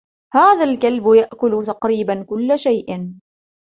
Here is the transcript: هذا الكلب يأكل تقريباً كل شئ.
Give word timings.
هذا 0.33 0.63
الكلب 0.63 1.07
يأكل 1.13 1.63
تقريباً 1.65 2.23
كل 2.23 2.59
شئ. 2.59 3.01